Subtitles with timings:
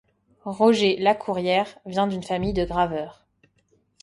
[0.45, 3.27] Roger Lacourière vient d'une famille de graveurs.